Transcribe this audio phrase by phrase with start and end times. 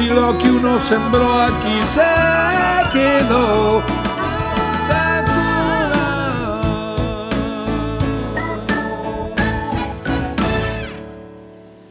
[0.00, 3.82] si lo que uno sembró aquí se quedó.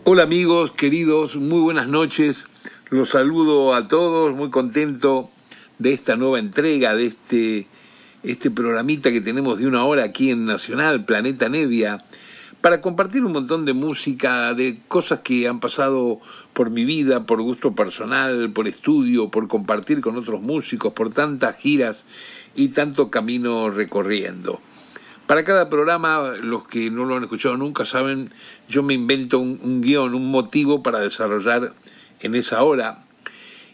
[0.05, 2.47] Hola amigos, queridos, muy buenas noches.
[2.89, 5.29] Los saludo a todos, muy contento
[5.77, 7.67] de esta nueva entrega, de este,
[8.23, 11.99] este programita que tenemos de una hora aquí en Nacional, Planeta Nevia
[12.61, 16.19] para compartir un montón de música, de cosas que han pasado
[16.53, 21.57] por mi vida, por gusto personal, por estudio, por compartir con otros músicos, por tantas
[21.57, 22.05] giras
[22.55, 24.59] y tanto camino recorriendo.
[25.25, 28.31] Para cada programa, los que no lo han escuchado nunca saben,
[28.67, 31.73] yo me invento un, guion, un motivo para desarrollar
[32.19, 33.05] en esa hora.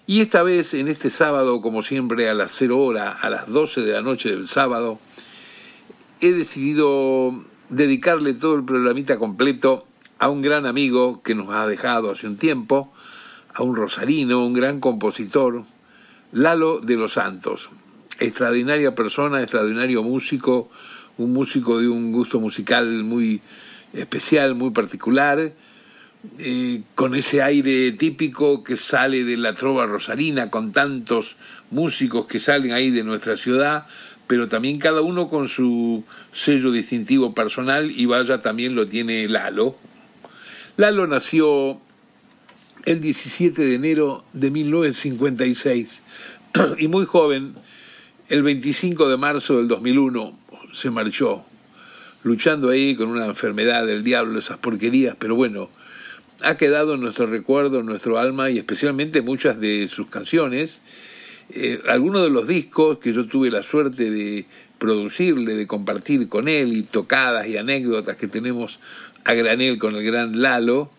[0.05, 3.81] Y esta vez, en este sábado, como siempre, a las 0 hora, a las 12
[3.81, 4.99] de la noche del sábado,
[6.19, 9.87] he decidido dedicarle todo el programita completo
[10.19, 12.93] a un gran amigo que nos ha dejado hace un tiempo,
[13.53, 15.63] a un rosarino, un gran compositor,
[16.31, 17.69] Lalo de los Santos.
[18.19, 20.69] Extraordinaria persona, extraordinario músico,
[21.17, 23.41] un músico de un gusto musical muy
[23.93, 25.53] especial, muy particular,
[26.39, 31.35] eh, con ese aire típico que sale de la trova rosarina, con tantos
[31.71, 33.85] músicos que salen ahí de nuestra ciudad,
[34.27, 39.75] pero también cada uno con su sello distintivo personal y vaya también lo tiene Lalo.
[40.77, 41.79] Lalo nació
[42.85, 46.01] el 17 de enero de 1956
[46.77, 47.55] y muy joven,
[48.29, 50.37] el 25 de marzo del 2001,
[50.73, 51.45] se marchó,
[52.23, 55.69] luchando ahí con una enfermedad del diablo, esas porquerías, pero bueno,
[56.41, 60.79] ha quedado en nuestro recuerdo, en nuestro alma y especialmente muchas de sus canciones
[61.49, 64.45] eh, algunos de los discos que yo tuve la suerte de
[64.77, 68.79] producirle, de compartir con él, y tocadas y anécdotas que tenemos
[69.23, 70.89] a granel con el gran Lalo.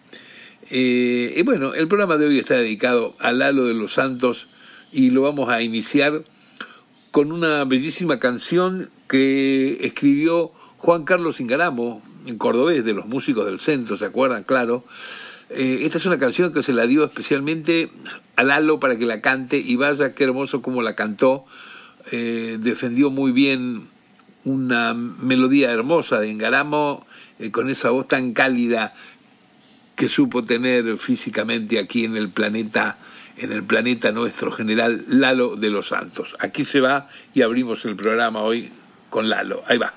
[0.71, 4.49] Eh, y bueno, el programa de hoy está dedicado a Lalo de los Santos
[4.93, 6.25] y lo vamos a iniciar
[7.11, 13.61] con una bellísima canción que escribió Juan Carlos Ingaramo, en cordobés de los músicos del
[13.61, 14.43] centro, ¿se acuerdan?
[14.45, 14.85] Claro.
[15.51, 17.91] Eh, esta es una canción que se la dio especialmente
[18.37, 21.45] a Lalo para que la cante y vaya qué hermoso como la cantó.
[22.13, 23.89] Eh, defendió muy bien
[24.45, 27.05] una melodía hermosa de Engaramo
[27.41, 28.93] eh, con esa voz tan cálida
[29.97, 32.99] que supo tener físicamente aquí en el planeta
[33.39, 36.35] en el planeta nuestro general Lalo de los Santos.
[36.39, 38.71] Aquí se va y abrimos el programa hoy
[39.11, 39.63] con Lalo.
[39.67, 39.93] Ahí va.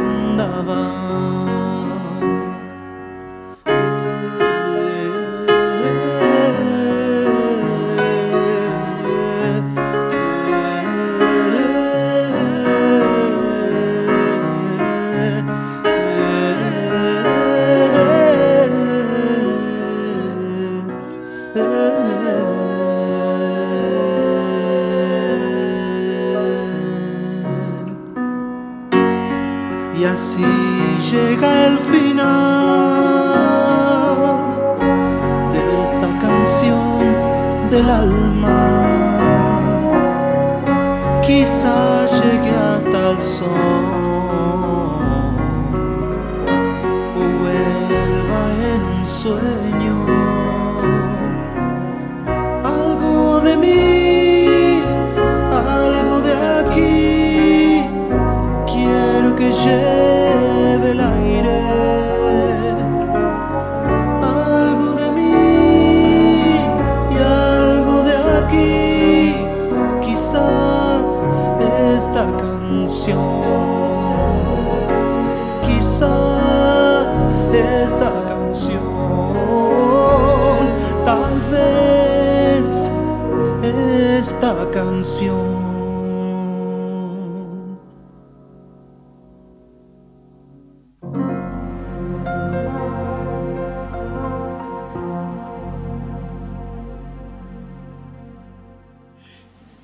[0.00, 1.29] Love.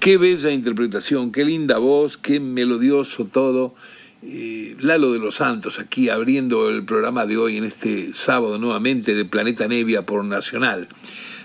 [0.06, 3.75] Qué bella interpretación, qué linda voz, qué melodioso todo.
[4.23, 9.17] Eh, Lalo de los Santos, aquí abriendo el programa de hoy en este sábado nuevamente
[9.17, 10.87] de Planeta Nevia por Nacional.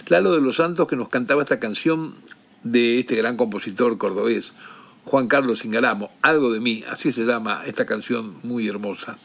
[0.10, 2.14] Lalo de los Santos que nos cantaba esta canción
[2.62, 4.54] de este gran compositor cordobés,
[5.06, 9.18] Juan Carlos Ingaramo, Algo de mí, así se llama esta canción muy hermosa.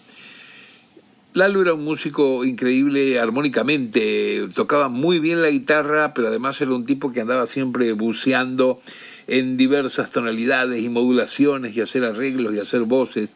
[1.35, 6.87] Lalo era un músico increíble armónicamente, tocaba muy bien la guitarra, pero además era un
[6.87, 8.81] tipo que andaba siempre buceando
[9.27, 13.31] en diversas tonalidades y modulaciones y hacer arreglos y hacer voces.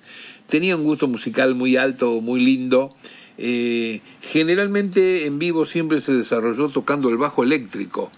[0.46, 2.94] Tenía un gusto musical muy alto, muy lindo.
[3.38, 8.10] Eh, generalmente en vivo siempre se desarrolló tocando el bajo eléctrico,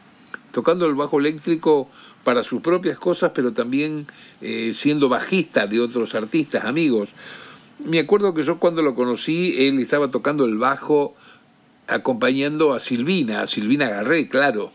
[0.50, 1.88] tocando el bajo eléctrico
[2.24, 4.06] para sus propias cosas, pero también
[4.40, 7.08] eh, siendo bajista de otros artistas, amigos.
[7.84, 11.14] Me acuerdo que yo cuando lo conocí, él estaba tocando el bajo
[11.88, 14.70] acompañando a Silvina, a Silvina Garré, claro.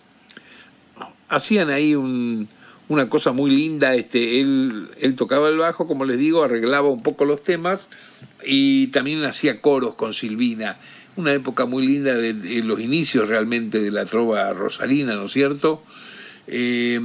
[1.29, 2.47] Hacían ahí un,
[2.89, 7.03] una cosa muy linda, este, él, él tocaba el bajo, como les digo, arreglaba un
[7.03, 7.87] poco los temas
[8.45, 10.77] y también hacía coros con Silvina.
[11.17, 15.81] Una época muy linda de, los inicios realmente de la trova rosarina, ¿no es cierto?
[16.47, 16.99] Eh,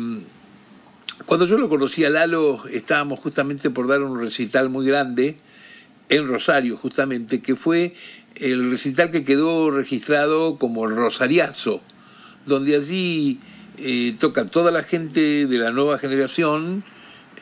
[1.27, 5.37] cuando yo lo conocí a Lalo, estábamos justamente por dar un recital muy grande
[6.09, 7.95] en Rosario, justamente, que fue
[8.37, 11.81] el recital que quedó registrado como el Rosariazo,
[12.45, 13.41] donde allí
[13.79, 16.85] eh, toca toda la gente de la nueva generación,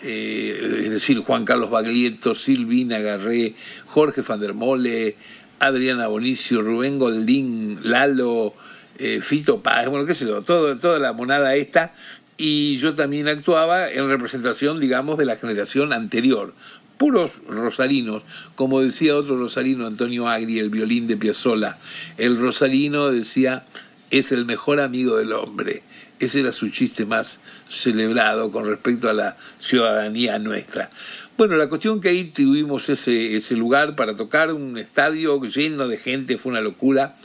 [0.03, 3.55] eh, es decir, Juan Carlos Baglietto, Silvina Garré,
[3.87, 5.17] Jorge van der Mole,
[5.59, 8.55] Adriana Bonicio, Rubén Goldín, Lalo,
[8.99, 11.93] eh, Fito Paz, bueno, qué sé yo, todo, toda la monada esta,
[12.37, 16.55] y yo también actuaba en representación, digamos, de la generación anterior,
[16.97, 18.23] puros rosarinos,
[18.55, 21.79] como decía otro rosarino, Antonio Agri, el violín de Piazzolla.
[22.19, 23.65] El rosarino decía,
[24.11, 25.83] es el mejor amigo del hombre.
[26.21, 30.91] Ese era su chiste más celebrado con respecto a la ciudadanía nuestra.
[31.39, 35.97] Bueno, la cuestión que ahí tuvimos ese, ese lugar para tocar, un estadio lleno de
[35.97, 37.17] gente, fue una locura.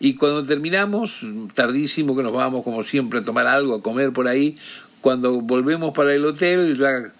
[0.00, 1.20] Y cuando terminamos,
[1.54, 4.56] tardísimo que nos vamos como siempre a tomar algo, a comer por ahí,
[5.00, 7.12] cuando volvemos para el hotel, ya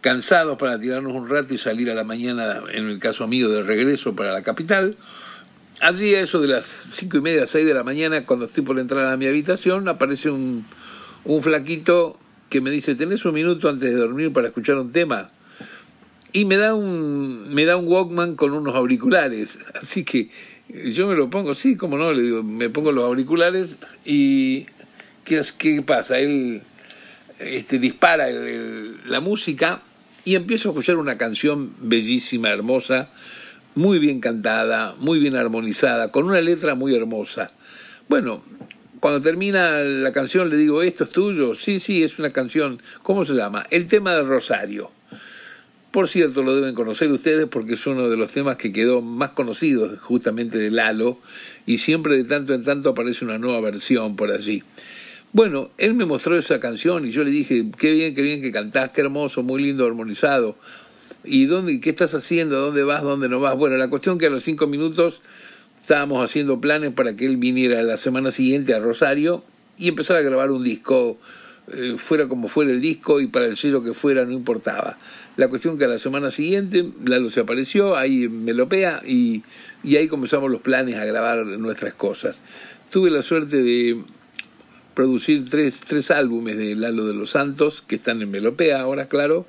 [0.00, 3.62] cansados para tirarnos un rato y salir a la mañana, en el caso mío, de
[3.62, 4.96] regreso para la capital.
[5.80, 8.78] Allí a eso de las cinco y media, seis de la mañana, cuando estoy por
[8.78, 10.64] entrar a mi habitación, aparece un,
[11.24, 15.26] un flaquito que me dice, ¿tenés un minuto antes de dormir para escuchar un tema?
[16.32, 19.58] Y me da un, me da un Walkman con unos auriculares.
[19.74, 20.30] Así que
[20.68, 24.66] yo me lo pongo, sí, como no, le digo, me pongo los auriculares y
[25.24, 26.18] ¿qué, qué pasa?
[26.18, 26.62] Él
[27.38, 29.82] este, dispara el, la música
[30.24, 33.10] y empiezo a escuchar una canción bellísima, hermosa,
[33.74, 37.48] muy bien cantada, muy bien armonizada, con una letra muy hermosa.
[38.08, 38.42] Bueno,
[39.00, 41.54] cuando termina la canción le digo, ¿esto es tuyo?
[41.54, 42.80] Sí, sí, es una canción.
[43.02, 43.66] ¿Cómo se llama?
[43.70, 44.90] El tema del Rosario.
[45.90, 49.30] Por cierto, lo deben conocer ustedes porque es uno de los temas que quedó más
[49.30, 51.18] conocido justamente de Lalo
[51.66, 54.62] y siempre de tanto en tanto aparece una nueva versión por allí.
[55.32, 58.52] Bueno, él me mostró esa canción y yo le dije, qué bien, qué bien que
[58.52, 60.56] cantás, qué hermoso, muy lindo, armonizado.
[61.24, 62.60] ¿Y dónde, qué estás haciendo?
[62.60, 63.02] ¿Dónde vas?
[63.02, 63.56] ¿Dónde no vas?
[63.56, 65.20] Bueno, la cuestión que a los cinco minutos
[65.80, 69.42] estábamos haciendo planes para que él viniera la semana siguiente a Rosario
[69.78, 71.18] y empezara a grabar un disco,
[71.72, 74.96] eh, fuera como fuera el disco y para el sello que fuera, no importaba.
[75.36, 79.42] La cuestión que a la semana siguiente Lalo se apareció ahí en Melopea y,
[79.82, 82.42] y ahí comenzamos los planes a grabar nuestras cosas.
[82.90, 84.02] Tuve la suerte de
[84.94, 89.46] producir tres, tres álbumes de Lalo de los Santos, que están en Melopea ahora, claro,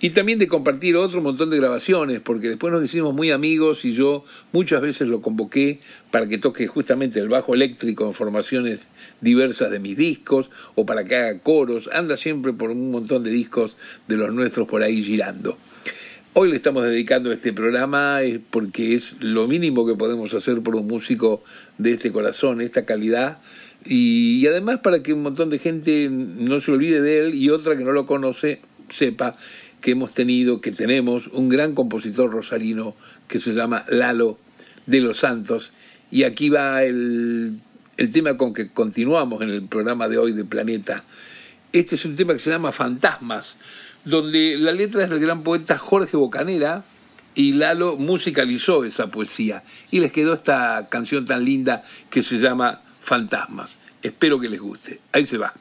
[0.00, 3.94] Y también de compartir otro montón de grabaciones, porque después nos hicimos muy amigos y
[3.94, 5.80] yo muchas veces lo convoqué
[6.12, 11.04] para que toque justamente el bajo eléctrico en formaciones diversas de mis discos o para
[11.04, 11.90] que haga coros.
[11.92, 13.76] Anda siempre por un montón de discos
[14.06, 15.58] de los nuestros por ahí girando.
[16.32, 20.86] Hoy le estamos dedicando este programa porque es lo mínimo que podemos hacer por un
[20.86, 21.42] músico
[21.78, 23.38] de este corazón, esta calidad,
[23.84, 27.76] y, además para que un montón de gente no se olvide de él y otra
[27.76, 29.36] que no lo conoce sepa
[29.80, 32.94] que hemos tenido, que tenemos un gran compositor rosarino
[33.26, 34.38] que se llama Lalo
[34.86, 35.72] de los Santos.
[36.10, 37.60] Y aquí va el,
[37.96, 41.04] el tema con que continuamos en el programa de hoy de Planeta.
[41.72, 43.56] Este es un tema que se llama Fantasmas
[44.04, 46.84] donde la letra es del gran poeta Jorge Bocanera
[47.34, 52.80] y Lalo musicalizó esa poesía y les quedó esta canción tan linda que se llama
[53.02, 53.76] Fantasmas.
[54.02, 55.00] Espero que les guste.
[55.12, 55.52] Ahí se va.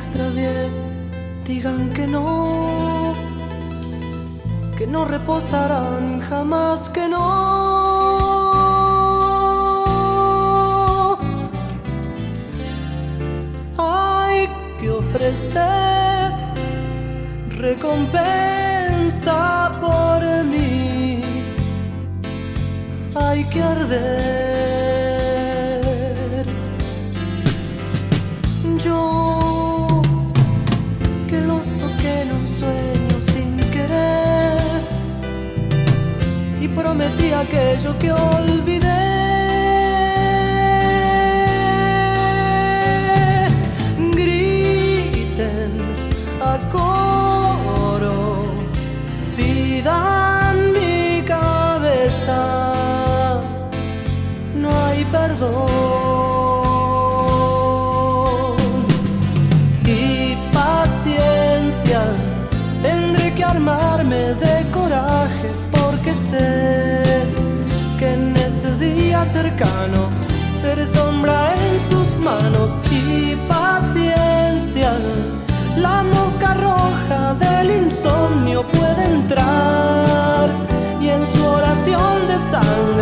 [0.00, 0.54] Extravié,
[1.44, 2.26] digan que no
[4.78, 7.26] que no reposarán jamás que no.
[13.76, 14.48] Hay
[14.80, 16.32] que ofrecer
[17.66, 19.38] recompensa
[19.82, 20.20] por
[20.52, 21.22] mí.
[23.14, 24.20] Hay que arder.
[28.82, 29.29] Yo
[36.90, 39.06] prometí aquello que olvidé.
[44.16, 45.72] Griten
[46.40, 48.40] a coro,
[49.36, 52.40] pidan mi cabeza,
[54.56, 55.70] no hay perdón.
[59.86, 62.02] Y paciencia,
[62.82, 65.60] tendré que armarme de coraje
[66.02, 66.79] que en
[69.24, 70.08] cercano
[70.60, 74.92] seré sombra en sus manos y paciencia.
[75.76, 80.48] La mosca roja del insomnio puede entrar
[81.00, 82.99] y en su oración de sangre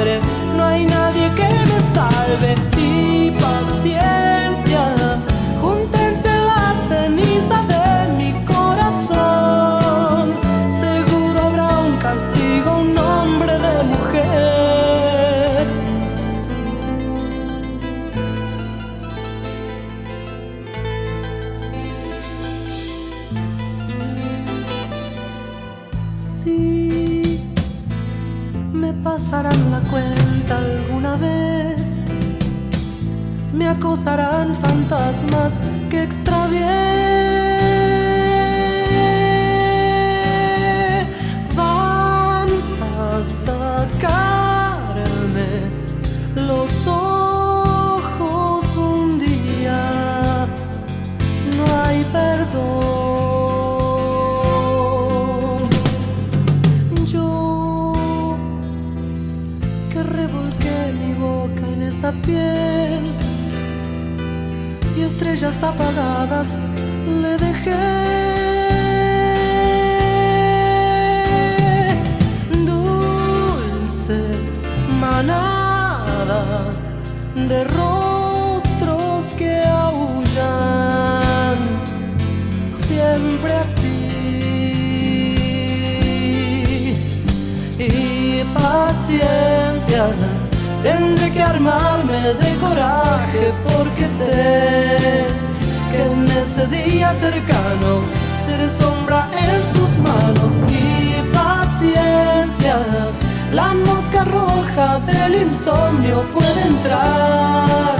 [106.08, 107.96] insomnio puede entrar.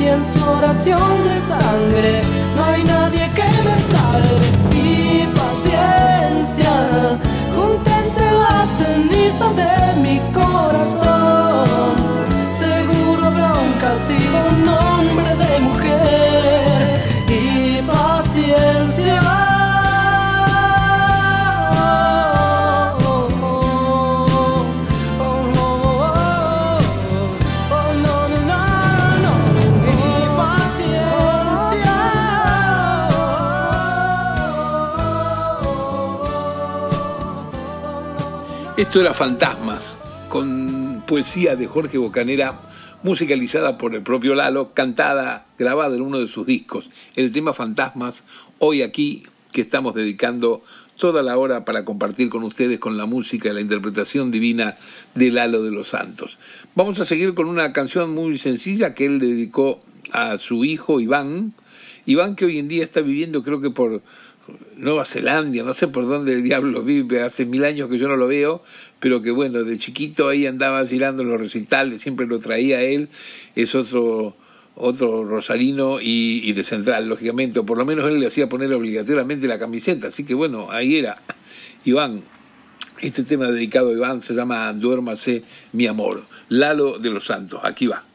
[0.00, 2.22] Y en su oración de sangre
[2.56, 3.19] no hay nadie
[38.90, 39.96] Esto era Fantasmas,
[40.28, 42.58] con poesía de Jorge Bocanera,
[43.04, 46.90] musicalizada por el propio Lalo, cantada, grabada en uno de sus discos.
[47.14, 48.24] El tema Fantasmas,
[48.58, 50.64] hoy aquí, que estamos dedicando
[50.96, 54.76] toda la hora para compartir con ustedes con la música y la interpretación divina
[55.14, 56.36] de Lalo de los Santos.
[56.74, 59.78] Vamos a seguir con una canción muy sencilla que él dedicó
[60.10, 61.54] a su hijo Iván.
[62.06, 64.02] Iván que hoy en día está viviendo creo que por
[64.76, 68.26] Nueva Zelanda, no sé por dónde diablos vive, hace mil años que yo no lo
[68.26, 68.62] veo,
[68.98, 73.08] pero que bueno, de chiquito ahí andaba girando los recitales, siempre lo traía él,
[73.54, 74.36] es otro
[74.74, 79.46] otro rosarino y, de central, lógicamente, o por lo menos él le hacía poner obligatoriamente
[79.46, 81.20] la camiseta, así que bueno, ahí era.
[81.84, 82.22] Iván,
[83.00, 85.42] este tema dedicado a Iván se llama Duérmase
[85.72, 88.09] mi amor, Lalo de los Santos, aquí va.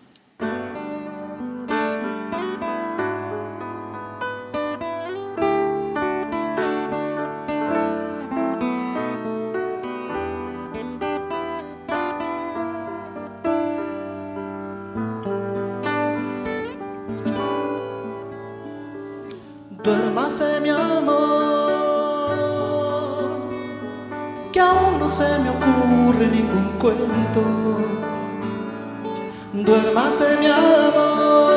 [29.54, 31.56] Duérmase mi amor.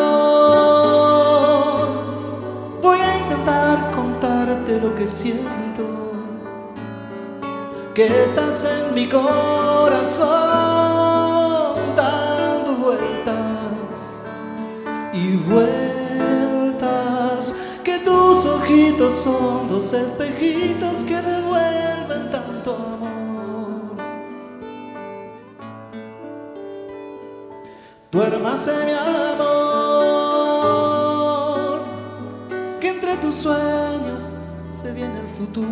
[2.81, 5.85] Voy a intentar contarte lo que siento.
[7.95, 10.27] Que estás en mi corazón
[11.95, 14.25] dando vueltas
[15.13, 15.75] y vueltas.
[17.85, 21.88] Que tus ojitos son dos espejitos que devuelven
[35.39, 35.68] futuro.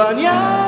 [0.00, 0.59] acompañar.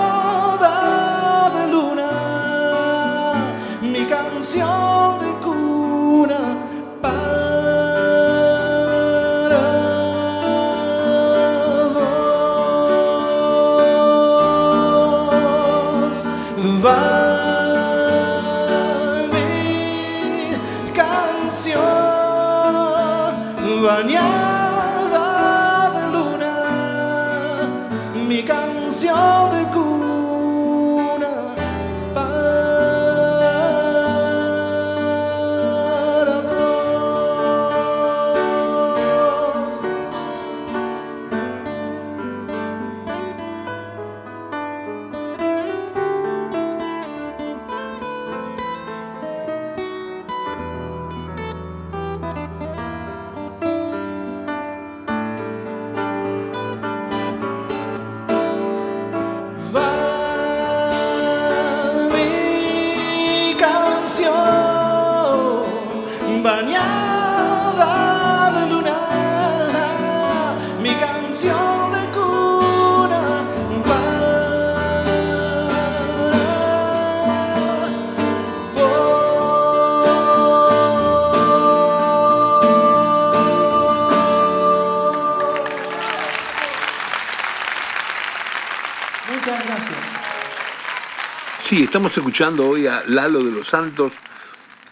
[91.93, 94.13] Estamos escuchando hoy a Lalo de los Santos,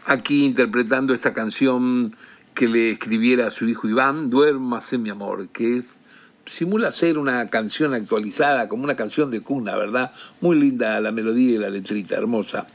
[0.04, 2.14] aquí interpretando esta canción
[2.54, 5.96] que le escribiera a su hijo Iván, Duérmase mi amor, que es,
[6.46, 10.12] simula ser una canción actualizada, como una canción de cuna, ¿verdad?
[10.40, 12.66] Muy linda la melodía y la letrita, hermosa.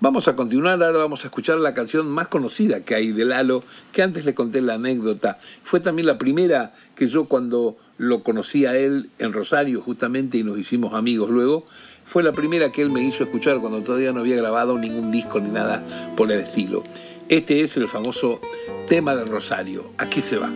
[0.00, 3.64] Vamos a continuar, ahora vamos a escuchar la canción más conocida que hay de Lalo,
[3.90, 5.40] que antes le conté la anécdota.
[5.64, 10.44] Fue también la primera que yo cuando lo conocí a él en Rosario justamente y
[10.44, 11.64] nos hicimos amigos luego,
[12.04, 15.40] fue la primera que él me hizo escuchar cuando todavía no había grabado ningún disco
[15.40, 15.84] ni nada
[16.16, 16.84] por el estilo.
[17.28, 18.40] Este es el famoso
[18.88, 19.90] tema del Rosario.
[19.98, 20.48] Aquí se va.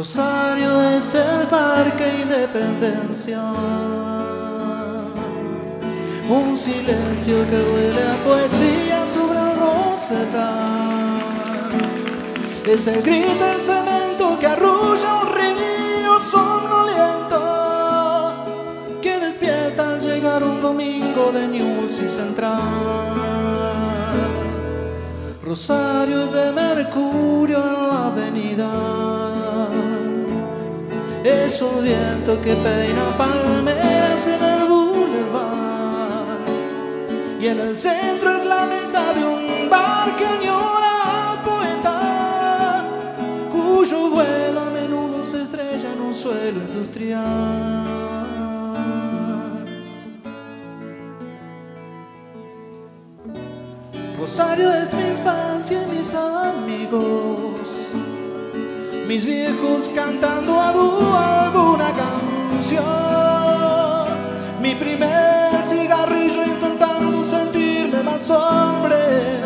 [0.00, 3.42] Rosario es el parque Independencia.
[6.26, 11.20] Un silencio que huele a poesía sobre el rosedal.
[12.66, 17.38] Es el gris del cemento que arrulla un río somnoliento
[19.02, 22.62] que despierta al llegar un domingo de News y Central.
[25.44, 29.19] Rosario es de mercurio en la avenida.
[31.24, 36.38] Es un viento que peina palmeras en el boulevard.
[37.40, 42.84] Y en el centro es la mesa de un bar que añora al poeta,
[43.52, 47.90] cuyo vuelo a menudo se estrella en un suelo industrial.
[54.18, 57.88] Rosario es mi infancia y mis amigos,
[59.10, 62.84] mis viejos cantando a dúo alguna canción,
[64.62, 69.40] mi primer cigarrillo intentando sentirme más hombre,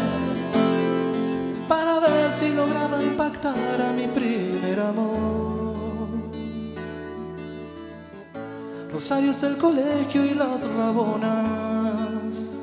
[1.66, 6.09] para ver si lograba impactar a mi primer amor.
[8.92, 12.61] Rosario es el colegio y las rabonas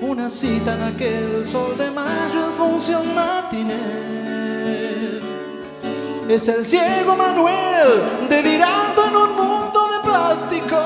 [0.00, 3.02] una cita en aquel sol de mayo en función.
[6.32, 10.78] Es el ciego Manuel delirando en un mundo de plástico,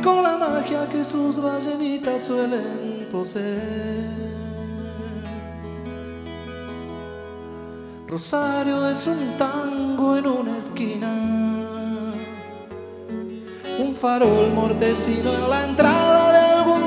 [0.00, 4.28] con la magia que sus ballenitas suelen poseer.
[8.06, 11.12] Rosario es un tango en una esquina.
[13.80, 16.78] Un farol mortecido en la entrada de algún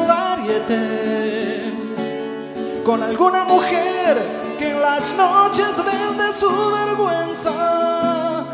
[2.85, 6.47] con alguna mujer que en las noches vende su
[6.79, 8.45] vergüenza,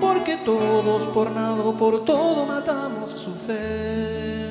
[0.00, 4.48] porque todos por nada por todo matamos su fe.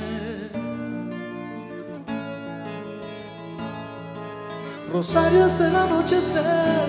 [4.91, 6.85] Rosario es el anochecer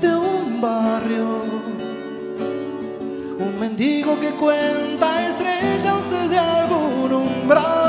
[0.00, 1.42] de un barrio
[3.38, 7.85] un mendigo que cuenta estrellas desde algún umbral,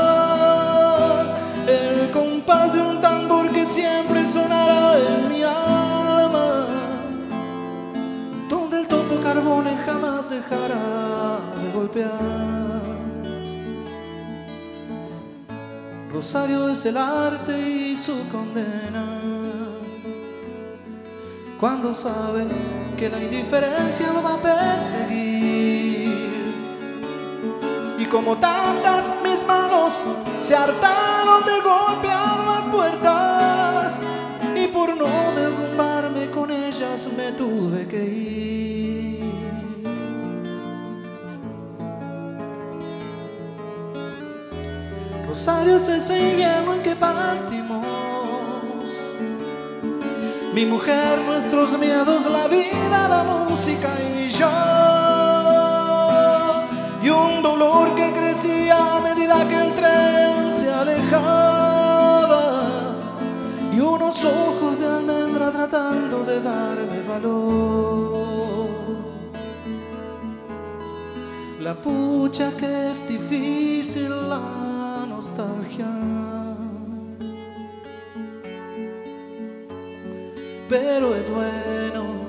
[16.28, 19.18] Rosario es el arte y su condena
[21.58, 22.44] cuando sabe
[22.98, 26.12] que la indiferencia lo va a perseguir.
[27.98, 30.02] Y como tantas mis manos
[30.38, 33.98] se hartaron de golpear las puertas
[34.54, 38.47] y por no derrumbarme con ellas me tuve que ir.
[45.38, 47.86] Rosario es ese invierno en que partimos
[50.52, 54.50] mi mujer, nuestros miedos, la vida, la música y yo.
[57.04, 61.84] Y un dolor que crecía a medida que el tren se alejaba.
[63.72, 68.18] Y unos ojos de almendra tratando de darme valor.
[71.60, 74.57] La pucha que es difícil la
[80.68, 82.26] pero es bueno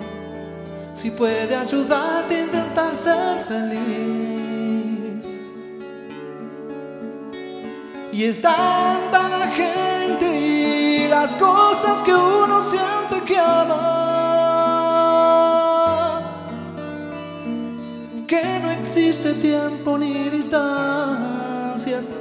[0.93, 3.75] si puede ayudarte a intentar ser feliz.
[8.11, 13.85] Y es tanta la gente y las cosas que uno siente que ama,
[18.27, 22.11] que no existe tiempo ni distancias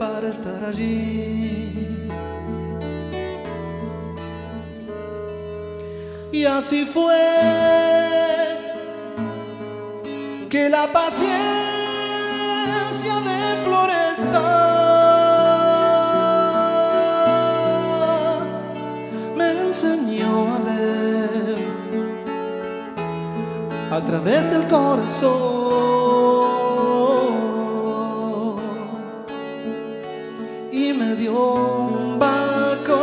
[0.00, 2.08] para estar allí.
[6.32, 7.20] Y así fue
[10.48, 11.34] que la paciencia
[13.28, 14.46] de Floresta
[19.36, 21.58] me enseñó a ver
[23.90, 25.59] a través del corazón
[31.40, 33.00] un balcón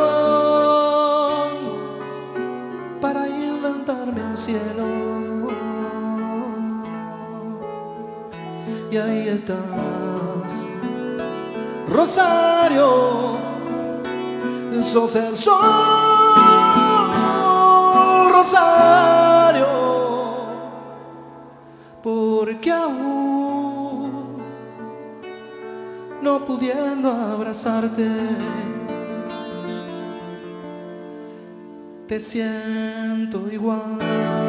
[3.02, 4.86] para inventarme un cielo.
[8.92, 10.78] Y ahí estás,
[11.90, 13.38] Rosario,
[14.82, 15.56] sos el sol,
[18.32, 19.68] Rosario,
[22.02, 23.17] porque aún
[26.48, 28.08] pudiendo abrazarte.
[32.08, 34.47] Te siento igual.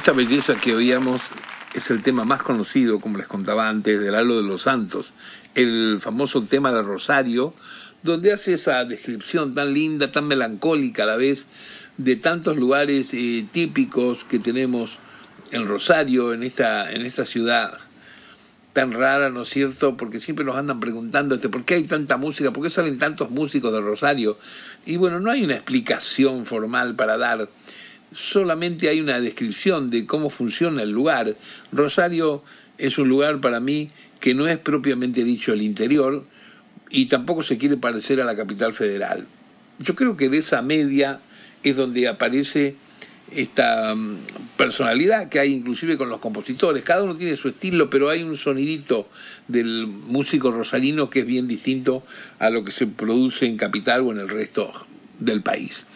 [0.00, 1.20] Esta belleza que oíamos
[1.74, 5.12] es el tema más conocido, como les contaba antes, del Halo de los Santos,
[5.54, 7.52] el famoso tema de Rosario,
[8.02, 11.46] donde hace esa descripción tan linda, tan melancólica a la vez,
[11.98, 14.96] de tantos lugares eh, típicos que tenemos
[15.50, 17.76] en Rosario, en esta, en esta ciudad
[18.72, 19.98] tan rara, ¿no es cierto?
[19.98, 22.52] Porque siempre nos andan preguntando, este, ¿por qué hay tanta música?
[22.52, 24.38] ¿Por qué salen tantos músicos de Rosario?
[24.86, 27.50] Y bueno, no hay una explicación formal para dar
[28.12, 31.36] solamente hay una descripción de cómo funciona el lugar.
[31.72, 32.42] Rosario
[32.78, 33.88] es un lugar para mí
[34.20, 36.24] que no es propiamente dicho el interior
[36.90, 39.26] y tampoco se quiere parecer a la capital federal.
[39.78, 41.20] Yo creo que de esa media
[41.62, 42.76] es donde aparece
[43.30, 44.18] esta mm,
[44.56, 46.82] personalidad que hay inclusive con los compositores.
[46.82, 49.08] Cada uno tiene su estilo, pero hay un sonidito
[49.48, 52.04] del músico rosarino que es bien distinto
[52.38, 54.72] a lo que se produce en capital o en el resto
[55.18, 55.86] del país.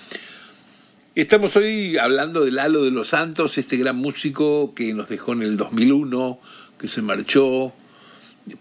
[1.16, 5.42] Estamos hoy hablando del Halo de los Santos, este gran músico que nos dejó en
[5.42, 6.40] el 2001,
[6.76, 7.72] que se marchó,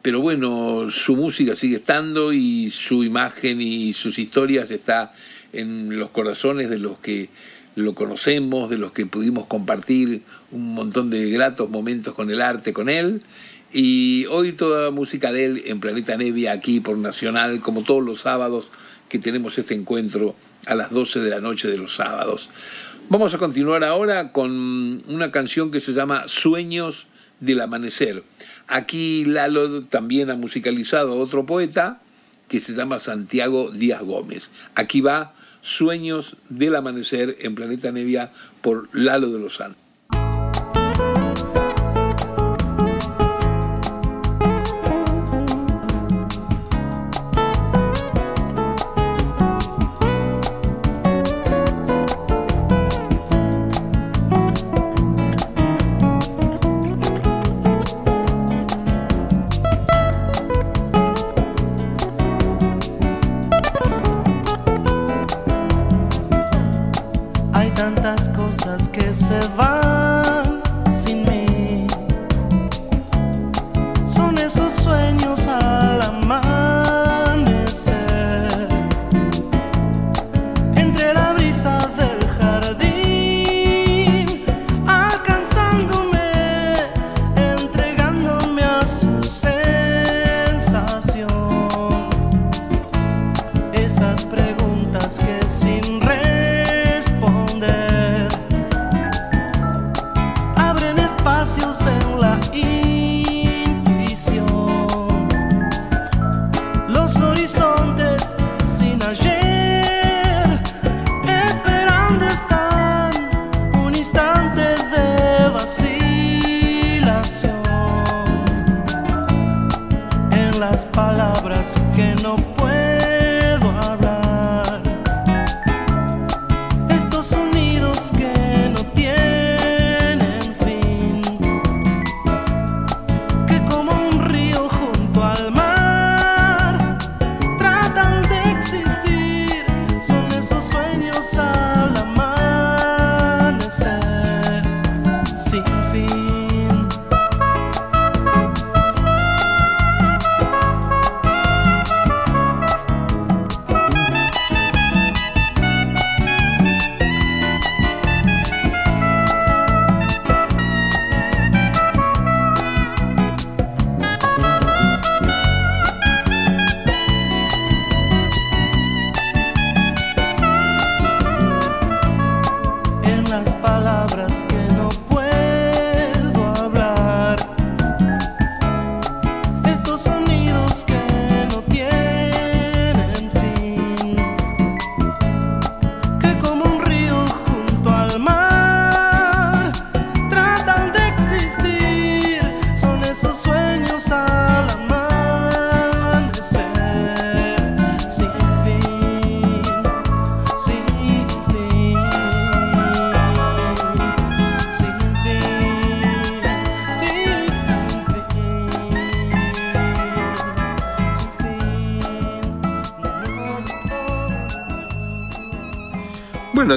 [0.03, 5.13] pero bueno, su música sigue estando y su imagen y sus historias está
[5.51, 7.29] en los corazones de los que
[7.73, 12.71] lo conocemos, de los que pudimos compartir un montón de gratos momentos con el arte
[12.71, 13.23] con él.
[13.71, 18.03] Y hoy toda la música de él en Planeta Nevia, aquí por Nacional, como todos
[18.03, 18.69] los sábados
[19.09, 22.49] que tenemos este encuentro a las 12 de la noche de los sábados.
[23.09, 27.07] Vamos a continuar ahora con una canción que se llama Sueños
[27.39, 28.23] del Amanecer.
[28.67, 32.01] Aquí Lalo también ha musicalizado otro poeta
[32.47, 34.51] que se llama Santiago Díaz Gómez.
[34.75, 39.83] Aquí va Sueños del Amanecer en Planeta Nevia por Lalo de los Santos.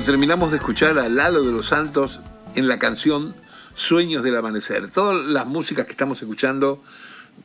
[0.05, 2.21] Terminamos de escuchar a Lalo de los Santos
[2.55, 3.35] en la canción
[3.75, 4.91] Sueños del Amanecer.
[4.91, 6.83] Todas las músicas que estamos escuchando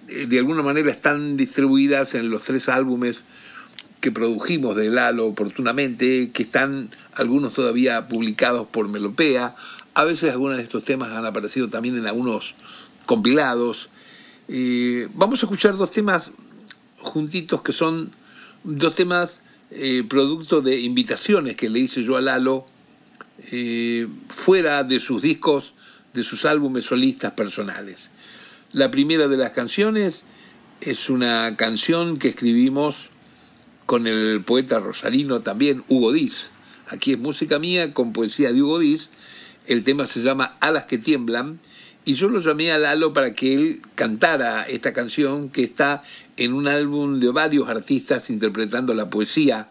[0.08, 3.24] eh, de alguna manera están distribuidas en los tres álbumes
[4.02, 9.56] que produjimos de Lalo oportunamente, que están algunos todavía publicados por Melopea.
[9.94, 12.56] A veces algunos de estos temas han aparecido también en algunos
[13.06, 13.90] compilados.
[14.48, 16.32] Eh, vamos a escuchar dos temas
[17.00, 18.12] juntitos que son
[18.64, 19.41] dos temas
[19.72, 22.66] eh, producto de invitaciones que le hice yo a Lalo
[23.52, 25.74] eh, fuera de sus discos,
[26.14, 28.10] de sus álbumes solistas personales.
[28.74, 30.24] La primera de las canciones
[30.82, 33.10] es una canción que escribimos
[33.86, 36.52] con el poeta rosarino también, Hugo Diz.
[36.88, 39.10] Aquí es música mía con poesía de Hugo Diz.
[39.68, 41.60] El tema se llama Alas que tiemblan
[42.04, 46.02] y yo lo llamé a Lalo para que él cantara esta canción que está
[46.44, 49.68] en un álbum de varios artistas interpretando la poesía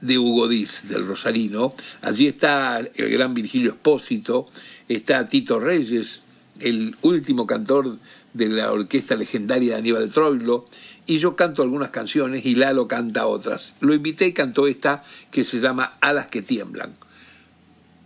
[0.00, 1.74] de Hugo Diz, del Rosarino.
[2.00, 4.48] Allí está el gran Virgilio Espósito,
[4.88, 6.22] está Tito Reyes,
[6.60, 7.98] el último cantor
[8.32, 10.66] de la orquesta legendaria de Aníbal Troilo,
[11.06, 13.74] y yo canto algunas canciones y Lalo canta otras.
[13.80, 16.94] Lo invité y cantó esta que se llama Alas que tiemblan.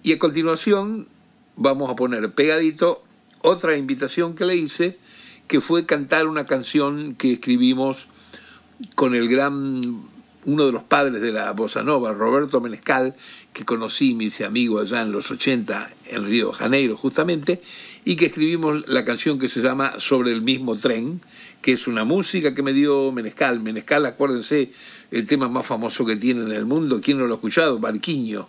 [0.02, 1.06] Y a continuación
[1.56, 3.04] vamos a poner pegadito
[3.42, 4.98] otra invitación que le hice,
[5.50, 8.06] que fue cantar una canción que escribimos
[8.94, 9.80] con el gran,
[10.44, 13.16] uno de los padres de la bossa nova, Roberto Menescal,
[13.52, 17.60] que conocí, me hice amigo allá en los 80 en Río de Janeiro justamente,
[18.04, 21.20] y que escribimos la canción que se llama Sobre el mismo tren,
[21.62, 23.58] que es una música que me dio Menescal.
[23.58, 24.70] Menescal, acuérdense,
[25.10, 27.80] el tema más famoso que tiene en el mundo, ¿quién no lo ha escuchado?
[27.80, 28.46] Barquiño.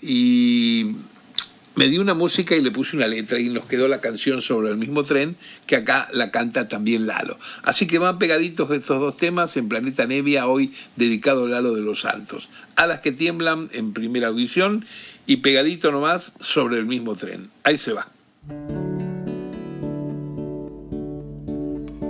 [0.00, 0.96] Y
[1.74, 4.68] me dio una música y le puse una letra y nos quedó la canción sobre
[4.68, 7.38] el mismo tren que acá la canta también Lalo.
[7.62, 11.82] Así que van pegaditos estos dos temas en Planeta Nevia hoy dedicado a Lalo de
[11.82, 12.48] los Santos.
[12.76, 14.84] A las que tiemblan en primera audición
[15.26, 17.48] y pegadito nomás sobre el mismo tren.
[17.64, 18.08] Ahí se va.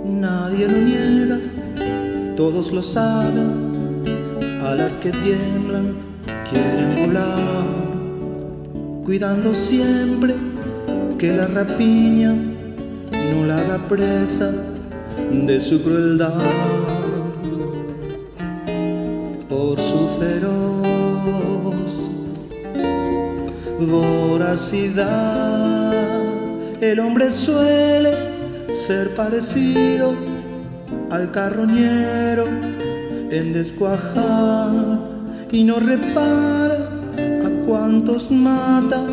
[0.05, 1.39] Nadie lo niega,
[2.35, 3.73] todos lo saben.
[4.61, 5.95] A las que tiemblan
[6.49, 7.82] quieren volar
[9.05, 10.33] cuidando siempre
[11.17, 14.51] que la rapiña no la haga presa
[15.31, 16.39] de su crueldad.
[19.49, 22.09] Por su feroz
[23.79, 25.93] voracidad,
[26.81, 28.13] el hombre suele
[28.71, 30.13] ser parecido
[31.09, 32.45] al carroñero
[33.29, 34.71] en descuajar
[35.51, 36.82] y no repara
[37.65, 39.05] cuántos mata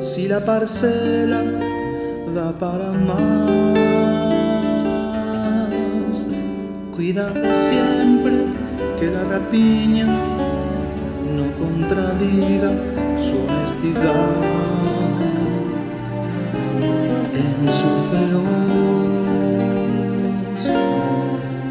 [0.00, 1.42] si la parcela
[2.34, 3.50] da para más.
[6.94, 8.32] Cuidando siempre
[8.98, 10.06] que la rapiña
[11.36, 12.70] no contradiga
[13.18, 14.14] su honestidad
[17.34, 18.64] en su feroz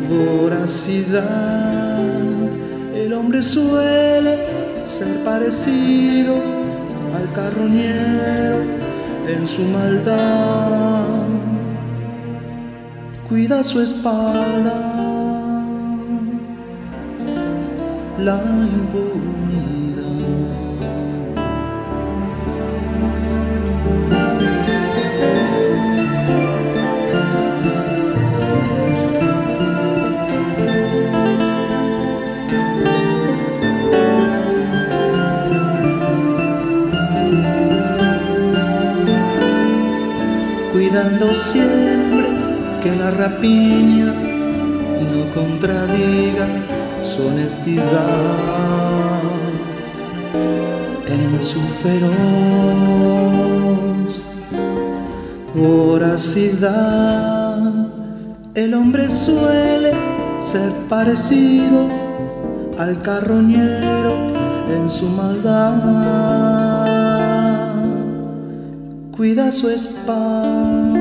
[0.10, 2.02] voracidad.
[2.94, 4.53] El hombre suele
[4.86, 6.36] ser parecido
[7.16, 8.60] al carroñero
[9.28, 11.06] en su maldad.
[13.28, 14.74] Cuida su espalda,
[18.20, 19.33] la impunidad.
[43.26, 46.46] No contradiga
[47.06, 47.84] su honestidad
[51.08, 52.12] en su feroz
[55.56, 56.68] voracidad.
[58.56, 59.94] El hombre suele
[60.42, 61.88] ser parecido
[62.78, 64.18] al carroñero
[64.68, 66.04] en su maldad
[69.16, 70.93] cuida su espalda.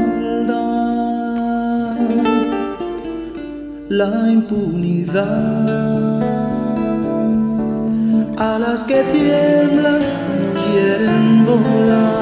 [3.92, 5.68] La impunidad
[8.38, 10.00] a las que tiemblan
[10.54, 12.21] quieren volar.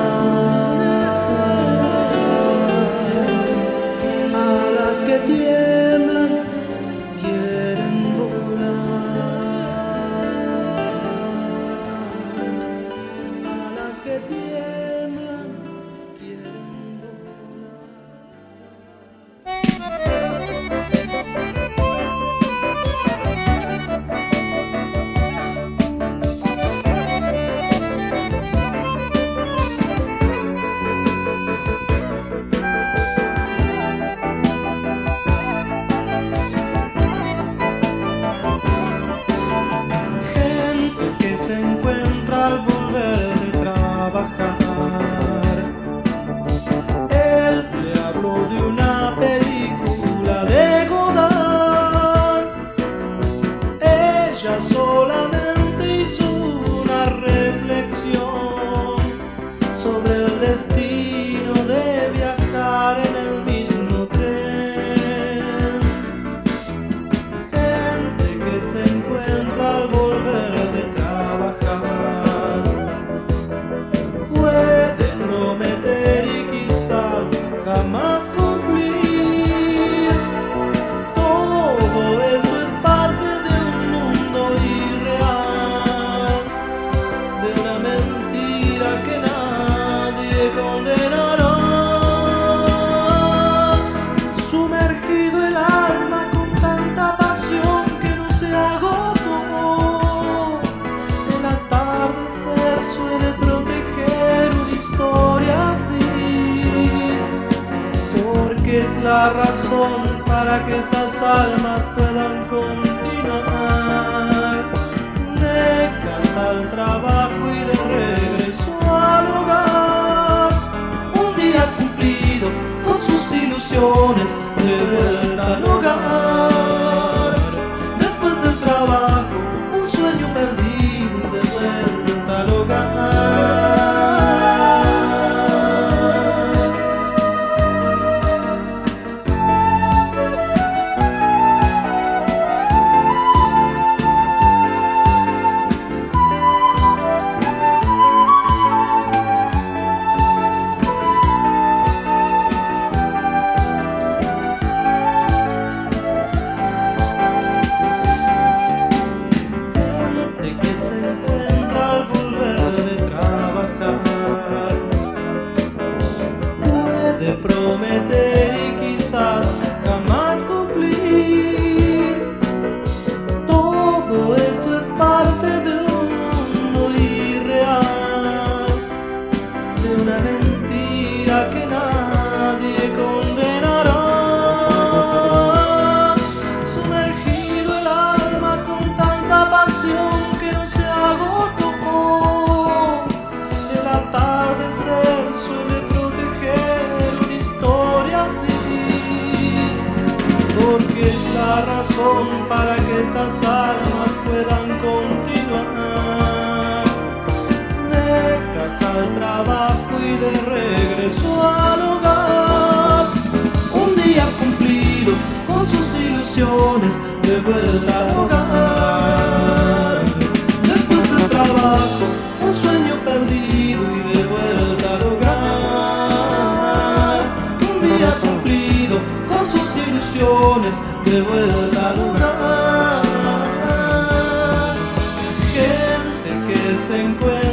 [236.72, 237.49] Gente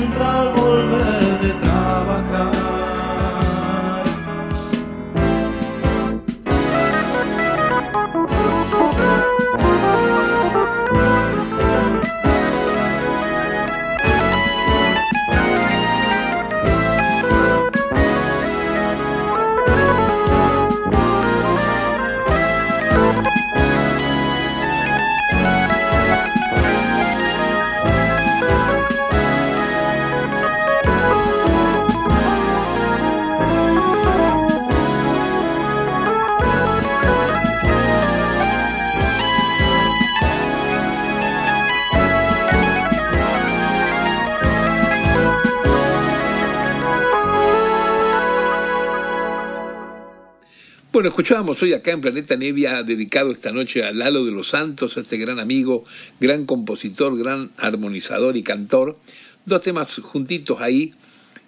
[51.18, 55.18] escuchábamos hoy acá en Planeta Nevia, dedicado esta noche a Lalo de los Santos, este
[55.18, 55.84] gran amigo,
[56.20, 59.00] gran compositor, gran armonizador y cantor.
[59.44, 60.94] Dos temas juntitos ahí,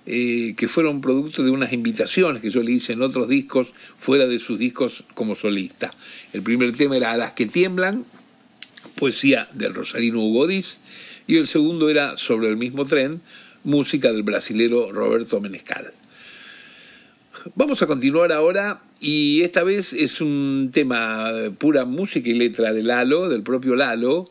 [0.08, 3.68] eh, que fueron producto de unas invitaciones que yo le hice en otros discos,
[4.00, 5.92] fuera de sus discos como solista.
[6.34, 8.06] El primer tema era A las que tiemblan,
[8.96, 10.80] poesía del rosarino Hugo Diz,
[11.28, 13.22] y el segundo era Sobre el mismo tren,
[13.64, 15.94] música del brasilero Roberto Menescal.
[17.56, 22.74] Vamos a continuar ahora y esta vez es un tema de pura música y letra
[22.74, 24.26] de Lalo, del propio Lalo,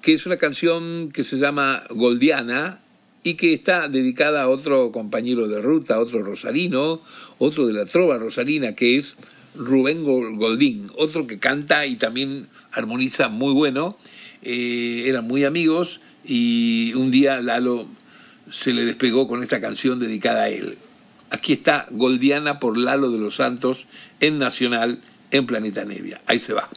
[0.00, 2.80] que es una canción que se llama Goldiana
[3.22, 7.02] y que está dedicada a otro compañero de ruta, otro rosarino,
[7.38, 9.16] otro de la trova rosarina, que es
[9.54, 13.98] Rubén Goldín, otro que canta y también armoniza muy bueno.
[14.42, 17.86] Eh, eran muy amigos y un día Lalo
[18.50, 20.78] se le despegó con esta canción dedicada a él.
[21.30, 23.86] Aquí está Goldiana por Lalo de los Santos
[24.20, 25.00] en Nacional
[25.30, 26.20] en Planeta Nevia.
[26.26, 26.68] Ahí se va.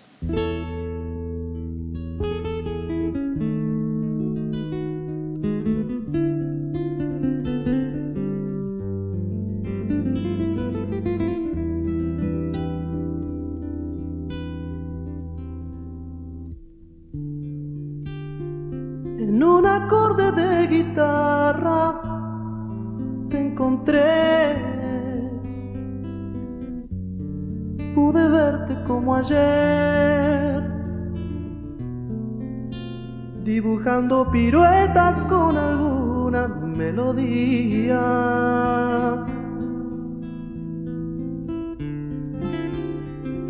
[34.32, 38.00] Piruetas con alguna melodía.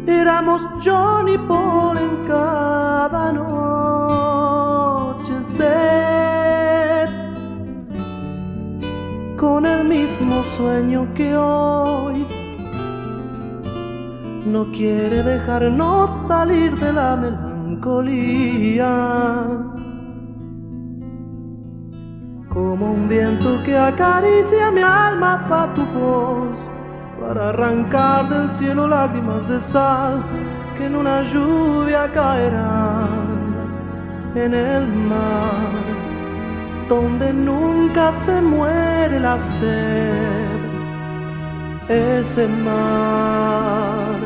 [0.08, 4.52] Éramos Johnny Paul en cada noche
[5.44, 7.10] ser
[9.38, 12.26] con el mismo sueño que hoy
[14.46, 18.90] no quiere dejarnos salir de la melancolía.
[22.82, 26.68] Como un viento que acaricia mi alma va tu voz
[27.20, 30.24] para arrancar del cielo lágrimas de sal
[30.76, 33.54] que en una lluvia caerán
[34.34, 35.70] en el mar,
[36.90, 40.60] donde nunca se muere la sed,
[41.88, 44.18] ese mar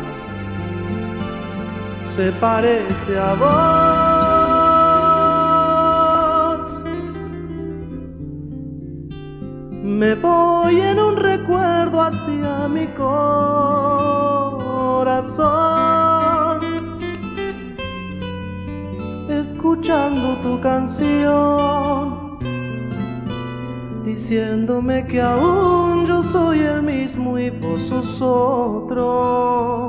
[2.02, 4.05] se parece a vos.
[9.96, 13.40] Me voy en un recuerdo hacia mi corazón,
[19.30, 22.40] escuchando tu canción,
[24.04, 29.85] diciéndome que aún yo soy el mismo y vos sos otro.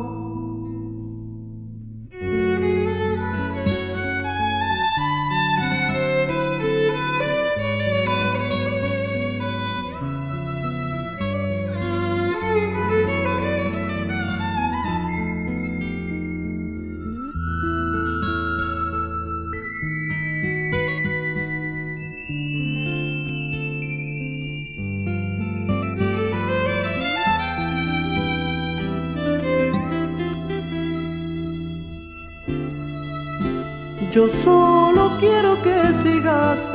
[34.26, 36.68] Yo solo quiero que sigas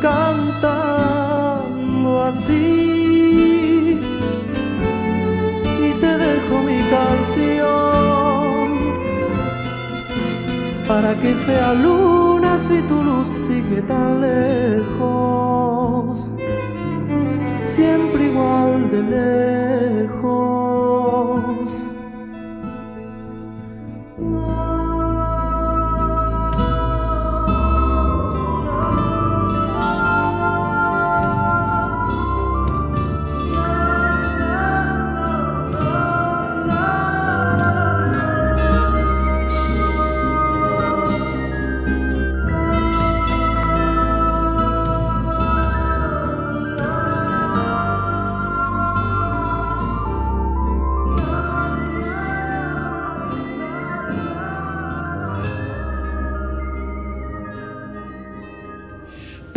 [0.00, 0.62] cantando
[2.22, 4.00] así
[5.86, 8.94] y te dejo mi canción
[10.88, 16.32] para que sea luna si tu luz sigue tan lejos,
[17.60, 19.63] siempre igual de lejos.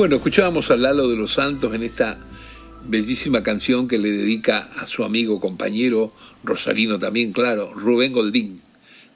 [0.08, 2.18] Bueno, escuchábamos a Lalo de los Santos en esta
[2.88, 6.14] bellísima canción que le dedica a su amigo, compañero,
[6.46, 8.62] rosarino también, claro, Rubén Goldín.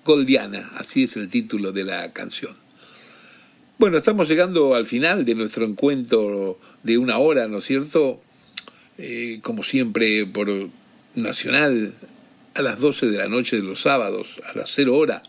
[0.04, 2.58] Goldiana, así es el título de la canción.
[3.78, 8.20] Bueno, estamos llegando al final de nuestro encuentro de una hora, ¿no es cierto?
[8.98, 10.50] Eh, como siempre, por
[11.16, 11.94] Nacional,
[12.54, 15.22] a las 12 de la noche de los sábados, a las 0 hora.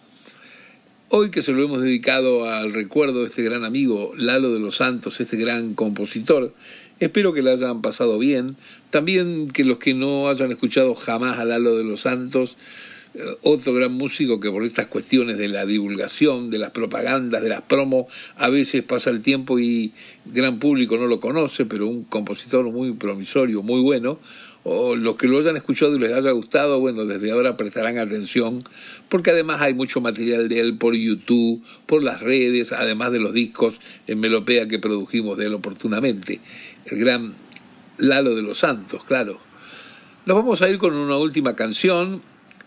[1.14, 4.76] Hoy que se lo hemos dedicado al recuerdo de este gran amigo Lalo de los
[4.76, 6.54] Santos, este gran compositor,
[7.00, 8.56] espero que lo hayan pasado bien.
[8.88, 12.56] También que los que no hayan escuchado jamás a Lalo de los Santos,
[13.12, 17.50] eh, otro gran músico que por estas cuestiones de la divulgación, de las propagandas, de
[17.50, 18.06] las promos,
[18.36, 19.92] a veces pasa el tiempo y
[20.24, 24.18] gran público no lo conoce, pero un compositor muy promisorio, muy bueno
[24.64, 28.62] o los que lo hayan escuchado y les haya gustado, bueno, desde ahora prestarán atención,
[29.08, 33.32] porque además hay mucho material de él por YouTube, por las redes, además de los
[33.32, 33.74] discos
[34.06, 36.40] en Melopea que produjimos de él oportunamente.
[36.86, 37.34] El gran
[37.98, 39.38] Lalo de los Santos, claro.
[40.26, 42.22] Nos vamos a ir con una última canción.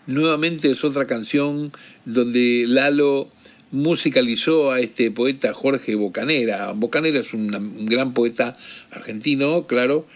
[0.06, 1.72] Nuevamente es otra canción
[2.04, 3.28] donde Lalo
[3.72, 6.72] musicalizó a este poeta Jorge Bocanera.
[6.72, 8.56] Bocanera es un gran poeta
[8.90, 10.06] argentino, claro,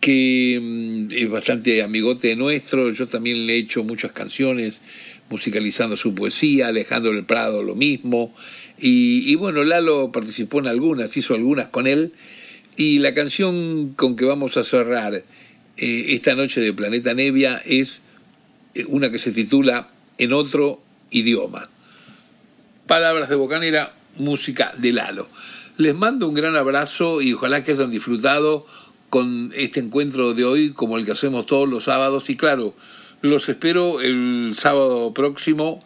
[0.00, 4.80] que mm, es bastante amigote nuestro, yo también le he hecho muchas canciones
[5.28, 8.32] musicalizando su poesía, Alejandro del Prado lo mismo,
[8.78, 12.12] y, bueno, Lalo participó en algunas, hizo algunas con él,
[12.76, 15.24] y la canción con que vamos a cerrar eh,
[16.08, 18.02] esta noche de Planeta Nevia es
[18.74, 19.88] eh, una que se titula
[20.18, 21.70] En otro idioma.
[22.86, 25.28] Palabras de Bocanera, música de Lalo.
[25.78, 28.66] Les mando un gran abrazo y ojalá que hayan disfrutado
[29.10, 32.74] con este encuentro de hoy como el que hacemos todos los sábados y claro,
[33.22, 35.82] los espero el sábado próximo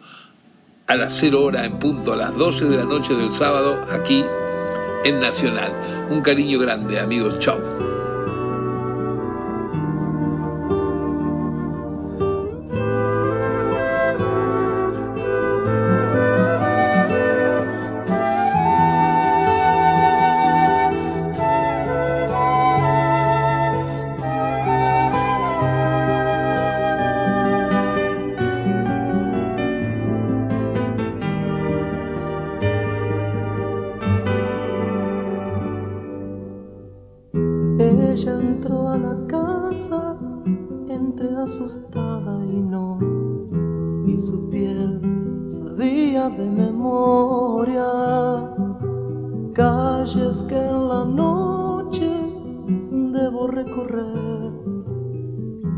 [0.87, 4.23] a las 0 hora en punto, a las 12 de la noche del sábado aquí
[5.03, 6.07] en Nacional.
[6.09, 8.00] Un cariño grande amigos, chao.
[50.01, 52.09] Calles que en la noche
[53.13, 54.51] debo recorrer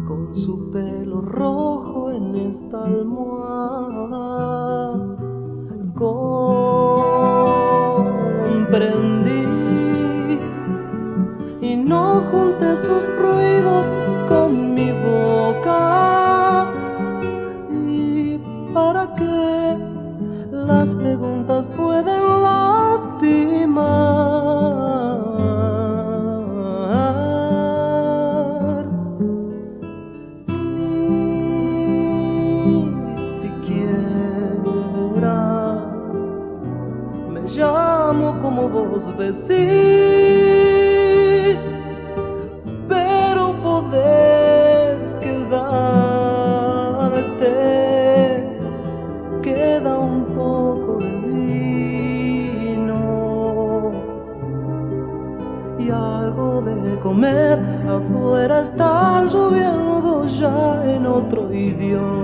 [0.07, 4.17] con su pelo rojo en esta almohada.
[5.97, 6.23] Comprendí
[11.59, 13.93] y no junté sus ruidos
[14.29, 16.71] con mi boca.
[17.89, 18.39] ¿Y
[18.73, 19.77] para qué
[20.49, 22.92] las preguntas pueden lastimar?
[39.31, 39.53] Decís,
[42.87, 45.63] pero podés quedarte.
[49.41, 51.11] Queda un poco de
[52.47, 53.01] vino
[55.79, 57.59] y algo de comer.
[57.87, 62.23] Afuera está lloviendo ya en otro idioma.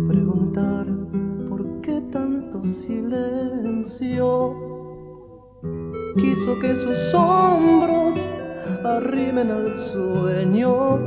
[0.07, 0.85] Preguntar
[1.49, 4.53] por qué tanto silencio.
[6.17, 8.25] Quiso que sus hombros
[8.83, 10.97] arrimen al sueño,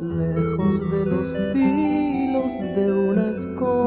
[0.00, 3.77] lejos de los filos de una escoba.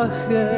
[0.00, 0.49] 我恨。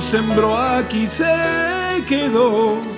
[0.00, 1.24] Sembró aquí se
[2.08, 2.93] quedó.